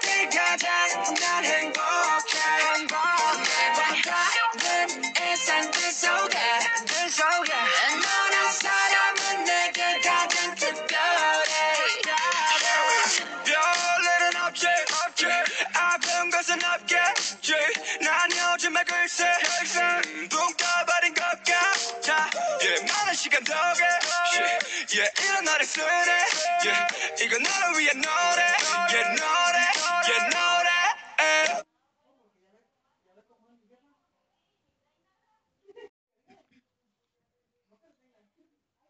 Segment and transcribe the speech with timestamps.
[0.00, 2.38] 때가장 난 행복해
[2.78, 6.38] 매번 같은 일상들 속에
[8.02, 11.74] 너란 사람은 내게 가장 특별해
[13.44, 14.66] 별일은 없지
[15.74, 17.54] 아픈 것은 없겠지
[18.00, 19.24] 난 요즘에 글쎄
[20.30, 22.30] 눈 떠버린 것 같아
[22.60, 23.84] yeah, 많은 시간 덕에
[25.62, 26.10] yeah, yeah, 이런 노래 쓰네
[26.64, 28.42] yeah, 이건 너를 위한 노래
[28.90, 29.58] yeah, 노래
[30.08, 30.68] yeah, 노래
[31.20, 31.62] eh.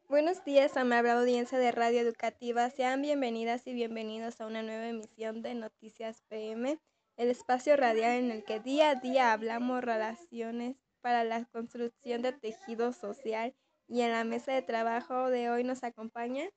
[0.08, 2.70] Buenos días, amable audiencia de Radio Educativa.
[2.70, 6.78] Sean bienvenidas y bienvenidos a una nueva emisión de Noticias PM,
[7.18, 12.32] el espacio radial en el que día a día hablamos relaciones para la construcción de
[12.32, 13.54] tejido social.
[13.88, 16.50] Y en la mesa de trabajo de hoy nos acompaña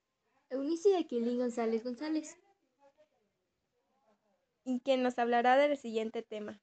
[0.49, 2.37] Eunice Aquilín González González.
[4.67, 6.61] y quien nos hablará del siguiente tema.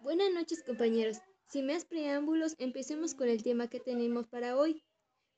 [0.00, 1.18] Buenas noches compañeros.
[1.46, 4.82] Sin más preámbulos, empecemos con el tema que tenemos para hoy.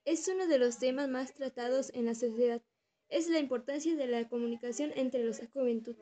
[0.04, 2.62] Es uno de los temas más tratados en la sociedad.
[3.08, 5.96] Es la importancia de la comunicación entre los juventud.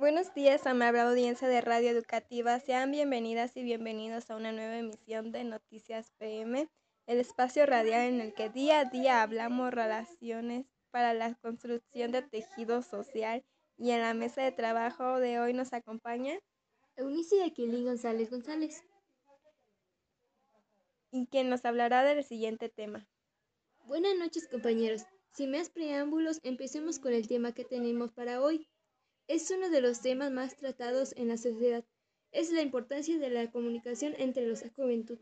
[0.00, 2.58] Buenos días, amable audiencia de Radio Educativa.
[2.58, 6.70] Sean bienvenidas y bienvenidos a una nueva emisión de Noticias PM,
[7.06, 12.22] el espacio radial en el que día a día hablamos relaciones para la construcción de
[12.22, 13.44] tejido social.
[13.76, 16.38] Y en la mesa de trabajo de hoy nos acompaña
[16.96, 18.82] Eunice Aquilín González González.
[21.10, 23.06] y quien nos hablará del siguiente tema.
[23.84, 25.02] Buenas noches compañeros.
[25.30, 28.66] Sin más preámbulos, empecemos con el tema que tenemos para hoy.
[29.30, 31.84] Es uno de los temas más tratados en la sociedad.
[32.32, 35.20] Es la importancia de la comunicación entre los juventud.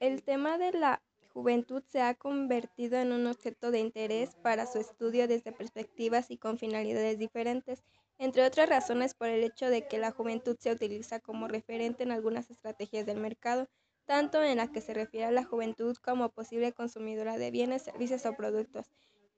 [0.00, 1.00] El tema de la
[1.32, 6.36] juventud se ha convertido en un objeto de interés para su estudio desde perspectivas y
[6.36, 7.84] con finalidades diferentes,
[8.18, 12.10] entre otras razones por el hecho de que la juventud se utiliza como referente en
[12.10, 13.68] algunas estrategias del mercado,
[14.06, 18.26] tanto en la que se refiere a la juventud como posible consumidora de bienes, servicios
[18.26, 18.90] o productos,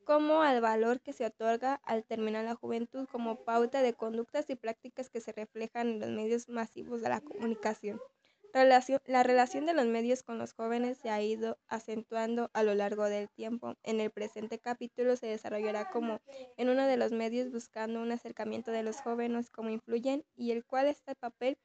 [0.05, 4.57] como al valor que se otorga al terminar la juventud como pauta de conductas y
[4.57, 8.01] prácticas que se reflejan en los medios masivos de la comunicación.
[8.53, 12.75] Relación- la relación de los medios con los jóvenes se ha ido acentuando a lo
[12.75, 13.75] largo del tiempo.
[13.83, 16.21] En el presente capítulo se desarrollará como
[16.57, 20.65] en uno de los medios buscando un acercamiento de los jóvenes, cómo influyen y el
[20.65, 21.59] cuál es el papel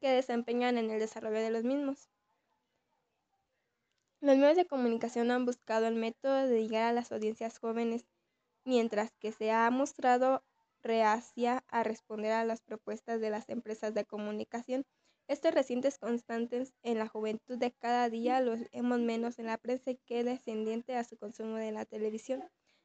[0.00, 2.08] que desempeñan en el desarrollo de los mismos.
[4.20, 8.04] Los medios de comunicación han buscado el método de llegar a las audiencias jóvenes,
[8.64, 10.42] mientras que se ha mostrado
[10.82, 14.84] reacia a responder a las propuestas de las empresas de comunicación.
[15.28, 19.92] Estos recientes constantes en la juventud de cada día los vemos menos en la prensa
[20.04, 22.42] que descendiente a su consumo de la televisión.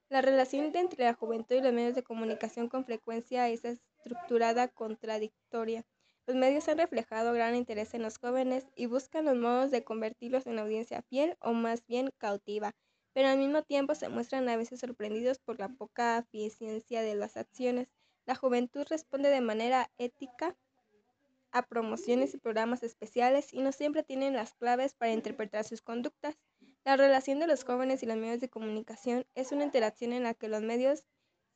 [0.09, 5.83] La relación entre la juventud y los medios de comunicación con frecuencia es estructurada contradictoria.
[6.25, 10.47] Los medios han reflejado gran interés en los jóvenes y buscan los modos de convertirlos
[10.47, 12.71] en audiencia fiel o más bien cautiva,
[13.11, 17.35] pero al mismo tiempo se muestran a veces sorprendidos por la poca eficiencia de las
[17.35, 17.89] acciones.
[18.25, 20.55] La juventud responde de manera ética
[21.51, 26.37] a promociones y programas especiales y no siempre tienen las claves para interpretar sus conductas.
[26.85, 30.33] La relación de los jóvenes y los medios de comunicación es una interacción en la
[30.33, 31.03] que los medios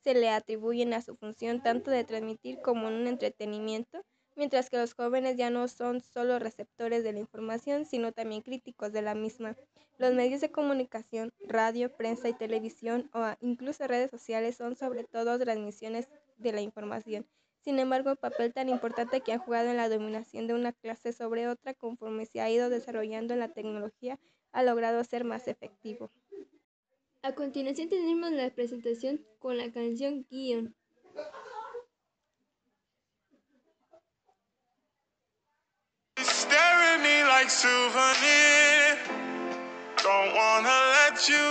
[0.04, 4.04] se le atribuyen a su función tanto de transmitir como un entretenimiento,
[4.38, 8.92] mientras que los jóvenes ya no son solo receptores de la información, sino también críticos
[8.92, 9.56] de la misma.
[9.98, 15.38] Los medios de comunicación, radio, prensa y televisión o incluso redes sociales son sobre todo
[15.38, 16.08] transmisiones
[16.38, 17.26] de la información.
[17.58, 21.12] Sin embargo, el papel tan importante que han jugado en la dominación de una clase
[21.12, 24.20] sobre otra conforme se ha ido desarrollando en la tecnología
[24.52, 26.10] ha logrado ser más efectivo.
[27.22, 30.76] A continuación tenemos la presentación con la canción Guion.
[37.38, 38.98] Like souvenir.
[40.02, 41.48] Don't wanna let you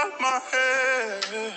[0.00, 1.54] out my head.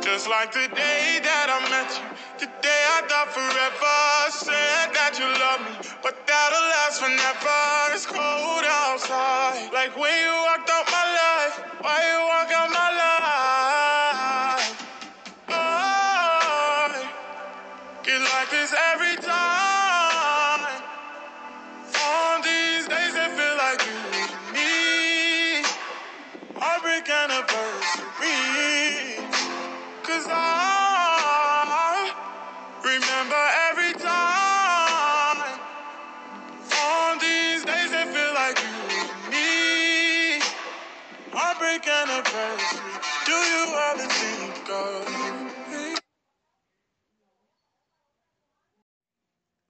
[0.00, 2.06] Just like the day that I met you,
[2.38, 3.98] the day I thought forever.
[4.30, 5.74] Said that you love me,
[6.04, 7.58] but that'll last forever.
[7.94, 10.55] It's cold outside, like when you walked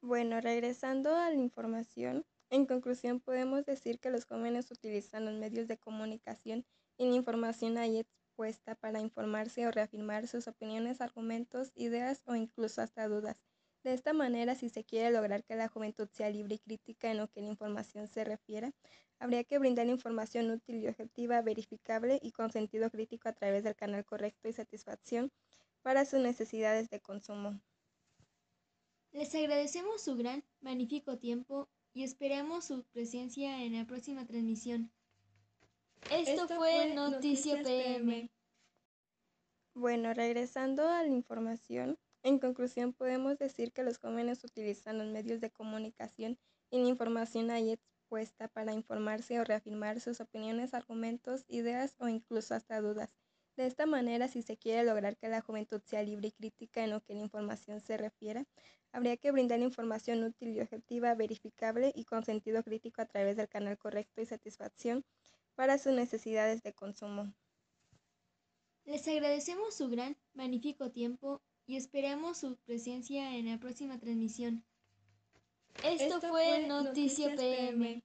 [0.00, 5.66] Bueno, regresando a la información, en conclusión podemos decir que los jóvenes utilizan los medios
[5.66, 6.64] de comunicación
[6.96, 12.82] y la información ahí expuesta para informarse o reafirmar sus opiniones, argumentos, ideas o incluso
[12.82, 13.45] hasta dudas.
[13.86, 17.18] De esta manera, si se quiere lograr que la juventud sea libre y crítica en
[17.18, 18.72] lo que la información se refiere,
[19.20, 23.76] habría que brindar información útil y objetiva, verificable y con sentido crítico a través del
[23.76, 25.30] canal correcto y satisfacción
[25.82, 27.60] para sus necesidades de consumo.
[29.12, 34.90] Les agradecemos su gran, magnífico tiempo y esperamos su presencia en la próxima transmisión.
[36.10, 38.32] Esto, fue Noticia PM.
[39.74, 45.40] Bueno, regresando a la información, en conclusión podemos decir que los jóvenes utilizan los medios
[45.40, 46.36] de comunicación
[46.72, 52.56] y la información ahí expuesta para informarse o reafirmar sus opiniones, argumentos, ideas o incluso
[52.56, 53.14] hasta dudas.
[53.56, 56.90] De esta manera, si se quiere lograr que la juventud sea libre y crítica en
[56.90, 58.44] lo que la información se refiere,
[58.90, 63.48] habría que brindar información útil y objetiva, verificable y con sentido crítico a través del
[63.48, 65.04] canal correcto y satisfacción
[65.54, 67.32] para sus necesidades de consumo.
[68.84, 74.64] Les agradecemos su gran, magnífico tiempo y esperamos su presencia en la próxima transmisión.
[75.82, 78.02] Esto, fue Noticia PM.